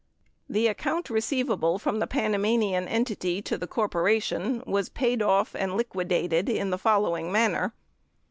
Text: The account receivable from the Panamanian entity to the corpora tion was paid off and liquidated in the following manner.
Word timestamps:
The 0.49 0.65
account 0.65 1.11
receivable 1.11 1.77
from 1.77 1.99
the 1.99 2.07
Panamanian 2.07 2.87
entity 2.87 3.39
to 3.43 3.55
the 3.55 3.67
corpora 3.67 4.19
tion 4.19 4.63
was 4.65 4.89
paid 4.89 5.21
off 5.21 5.55
and 5.55 5.77
liquidated 5.77 6.49
in 6.49 6.71
the 6.71 6.79
following 6.79 7.31
manner. 7.31 7.75